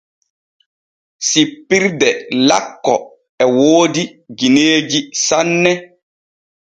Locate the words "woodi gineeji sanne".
3.55-5.71